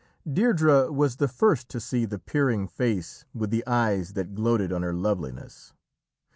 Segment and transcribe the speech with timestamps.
[0.27, 4.81] Deirdrê was the first to see the peering face with the eyes that gloated on
[4.81, 5.73] her loveliness.